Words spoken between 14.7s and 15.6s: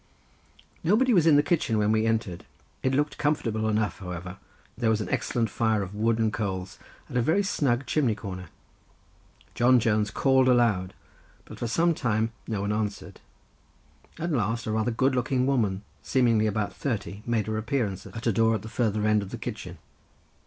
rather good looking